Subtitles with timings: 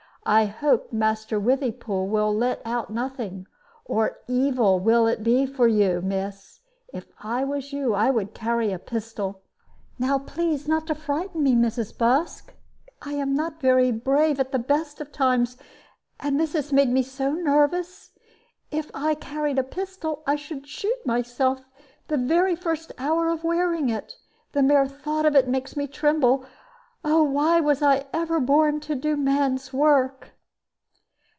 [0.23, 3.47] I hope Master Withypool will let out nothing,
[3.85, 6.61] or evil it will be for you, miss.
[6.93, 9.41] If I was you, I would carry a pistol."
[9.97, 11.97] "Now please not to frighten me, Mrs.
[11.97, 12.53] Busk.
[13.01, 15.57] I am not very brave at the best of times,
[16.19, 18.11] and this has made me so nervous.
[18.69, 21.61] If I carried a pistol, I should shoot myself
[22.09, 24.13] the very first hour of wearing it.
[24.51, 26.45] The mere thought of it makes me tremble.
[27.03, 30.33] Oh, why was I ever born, to do man's work?"